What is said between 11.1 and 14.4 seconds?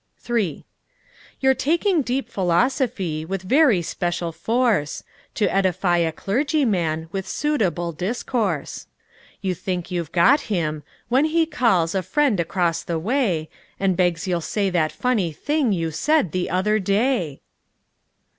he calls A friend across the way, And begs